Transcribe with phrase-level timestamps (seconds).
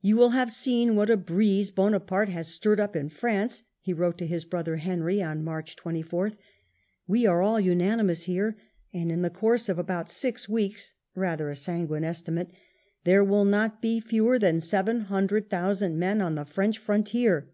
[0.00, 4.16] "You will have seen what a breeze Bonaparte has stirred up in France," he wrote
[4.16, 6.36] to his brother Henry on March 24th."
[7.06, 8.56] We are all unanimous here,
[8.94, 12.52] and in the course of about six weeks [rather a sanguine estimate]
[13.04, 17.50] there will not be fewer than seven hundred thousand men on the French frontier.